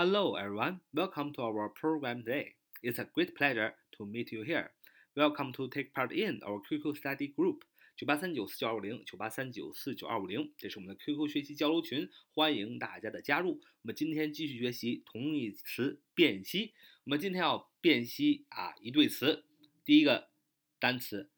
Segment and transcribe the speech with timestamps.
[0.00, 0.78] Hello, everyone.
[0.94, 2.54] Welcome to our program today.
[2.84, 4.70] It's a great pleasure to meet you here.
[5.16, 7.62] Welcome to take part in our QQ study group.
[7.96, 13.60] 九八三九四九二五零，九八三九四九二五零，这是我们的 QQ 学习交流群，欢迎大家的加入。
[13.82, 16.74] 我们今天继续学习同义词辨析。
[17.02, 19.44] 我们今天要辨析啊一对词，
[19.84, 20.30] 第一个
[20.78, 21.28] 单词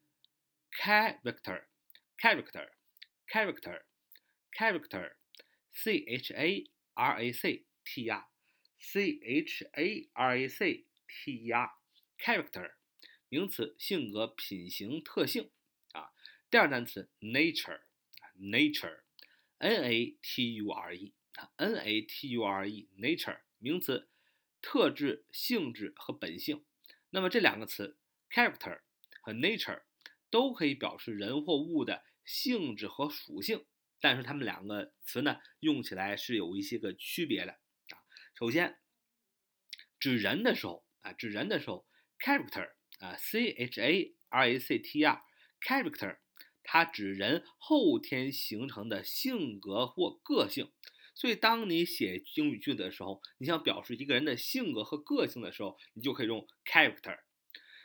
[0.79, 1.63] character
[2.19, 2.69] character
[3.27, 3.81] character
[4.55, 5.13] character
[5.73, 8.27] c h a r a c t r
[8.81, 12.73] c h a r a c t e r，character，
[13.29, 15.51] 名词，性格、品行、特性
[15.91, 16.09] 啊。
[16.49, 24.09] 第二单词 nature，nature，n a t u r e，n a t u r e，nature 名词，
[24.61, 26.65] 特质、性质和本性。
[27.11, 27.99] 那么这两个词
[28.31, 28.81] character
[29.21, 29.83] 和 nature
[30.31, 33.63] 都可以表示人或物的性质和属性，
[33.99, 37.60] 但是它们两个词呢，用起来是有一些个区别的。
[38.41, 38.79] 首先，
[39.99, 41.85] 指人的时候啊，指人的时候
[42.17, 46.17] character 啊，c h a r a c t r，character。
[46.63, 50.71] 它指人后天形成的性格或个性，
[51.13, 57.19] 所以当你写英语句子的时候，你想表示一个人的性格和个性的时候，你就可以用 character。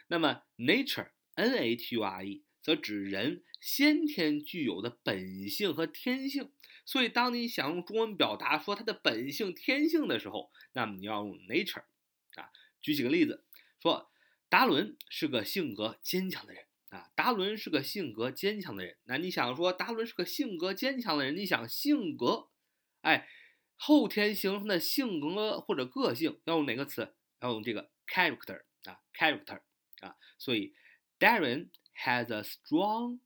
[0.08, 6.50] 那么 nature，n-a-t-u-r-e，则指人先天具有的本性和天性。
[6.86, 11.84] 所以当你想用中文表达说他的本性、天性的时候，那么你要用 nature。
[12.36, 13.44] 啊，举几个例子，
[13.82, 14.10] 说
[14.48, 16.64] 达伦是个性格坚强的人。
[16.90, 18.96] 啊，达伦是个性格坚强的人。
[19.04, 22.48] 那你想说达伦是个性格坚强的人，你想性格，
[23.00, 23.28] 哎，
[23.74, 27.16] 后天形成的性格或者个性要用哪个词？
[27.40, 29.60] 要用这个 character 啊，character
[30.00, 30.14] 啊。
[30.38, 30.74] 所以
[31.18, 31.70] Darren
[32.04, 33.18] has a strong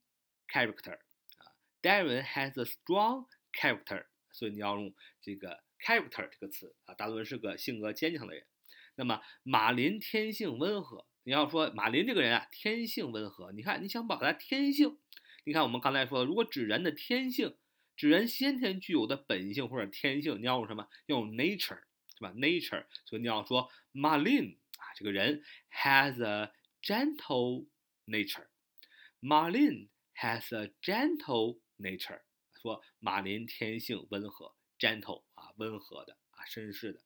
[0.49, 4.07] character 啊，Darren has a strong character。
[4.33, 6.95] 所以你要用这个 character 这个词啊。
[6.95, 8.45] 达伦是个性格坚强的人。
[8.97, 11.07] 那么马林天性温和。
[11.23, 13.53] 你要说马林这个人啊，天性温和。
[13.53, 14.99] 你看，你想表达天性，
[15.45, 17.57] 你看我们刚才说的，如果指人的天性，
[17.95, 20.89] 指人先天具有的本性或者天性，你要用什么？
[21.07, 21.83] 用 nature，
[22.17, 22.87] 是吧？nature。
[23.05, 26.51] 所以你要说马林啊，这个人 has a
[26.83, 27.67] gentle
[28.07, 28.47] nature。
[29.21, 32.23] 马林 has a gentle nature。
[32.61, 37.01] 说马林天性温和，gentle 啊，温和的啊，绅士的。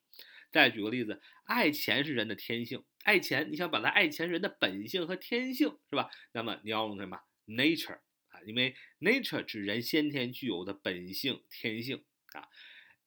[0.51, 6.11] 再举个例子，爱钱是人的天性，爱钱，你想表达爱钱人的本性和天性，是吧？
[6.33, 7.99] 那么你要用什么？nature
[8.29, 12.49] 啊，因为 nature 指人先天具有的本性、天性啊。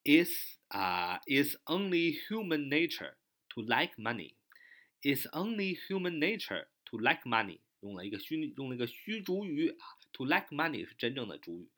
[0.03, 3.15] It's 啊，It's only human nature
[3.49, 4.35] to like money.
[5.01, 7.59] It's only human nature to like money.
[7.81, 9.85] 用了一个虚，用了一个虚主语啊。
[10.13, 11.69] To like money 是真正的主语。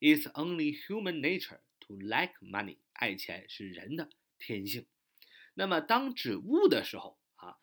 [0.00, 2.78] It's only human nature to like money.
[2.92, 4.86] 爱钱是人的天性。
[5.54, 7.56] 那么当指物的时候啊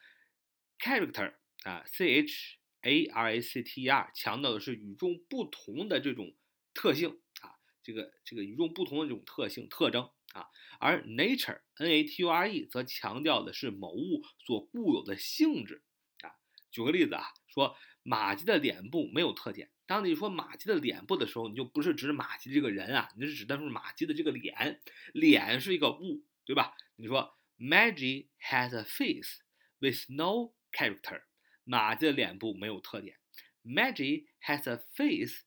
[0.79, 6.35] ，character 啊，c h a r a c t e r 强调的是与众不同的这种
[6.73, 10.47] 特性啊，这个这个与众不同的这种特性特征啊，
[10.79, 15.83] 而 nature n a t u r e 则强调的是某物所固有的性质
[16.21, 16.33] 啊。
[16.71, 19.69] 举个例子啊，说马吉的脸部没有特点。
[19.91, 24.79] 当你说马吉的脸部的时候，你就不是指马吉这个人啊，你是指的是马吉的这个脸，
[25.13, 26.75] 脸是一个物，对吧？
[26.95, 27.37] 你说。
[27.63, 29.41] Maggie has a face
[29.77, 31.21] with no character。
[31.63, 33.19] 马吉的脸部没有特点。
[33.63, 35.41] Maggie has a face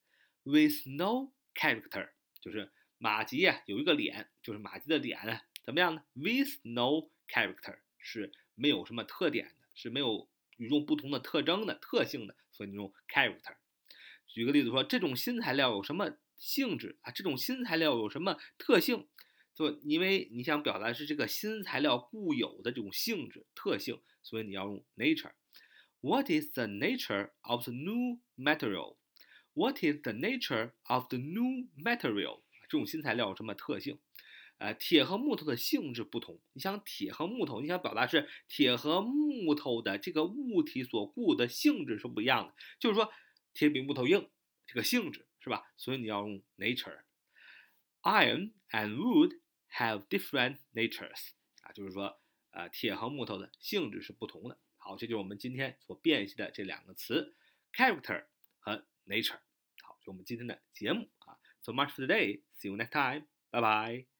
[0.45, 2.11] with no character，
[2.41, 13.57] 就是马吉呀有一个脸，就是马吉的脸啊怎么样呢？With no character 是没有什么特点的，是没有与众不同的特征的特性的，所以你用 character。
[14.27, 17.11] 举个例子说，这种新材料有什么性质啊？
[17.11, 19.07] 这种新材料有什么特性？
[19.55, 25.33] 就因为你想表达是这个新材料固有的这种性质特性，所以你要用 nature。
[26.01, 28.97] What is the nature of the new material?
[29.53, 32.41] What is the nature of the new material?
[32.69, 33.99] 这种新材料有什么特性？
[34.59, 36.41] 呃，铁和木头的性质不同。
[36.53, 43.13] 你想铁和木头，你想表达是铁和木头的这个物体所固的性质是不一样的，就是说
[43.55, 44.29] 铁比木头硬，
[44.67, 45.73] 这个性质是吧？
[45.77, 47.03] 所以你要用 nature。
[48.03, 49.41] Iron and wood
[49.71, 51.31] have different natures
[51.63, 52.21] 啊，就是说，
[52.51, 54.59] 呃，铁和木头的性质是不同的。
[54.77, 57.35] 好，这就是我们今天所辨析的这两个词
[57.73, 58.27] ，character
[58.59, 59.41] 和 nature。
[59.83, 61.39] 好，就我们今天的节目啊。
[61.63, 62.43] So much for today.
[62.59, 63.27] See you next time.
[63.51, 64.14] Bye bye.